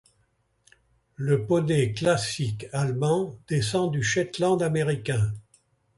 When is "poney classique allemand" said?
1.45-3.37